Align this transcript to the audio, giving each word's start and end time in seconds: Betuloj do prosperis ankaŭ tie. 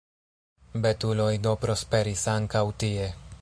Betuloj 0.85 1.29
do 1.45 1.53
prosperis 1.67 2.25
ankaŭ 2.37 2.65
tie. 2.85 3.13